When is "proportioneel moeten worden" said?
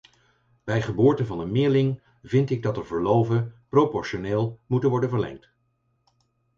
3.69-5.09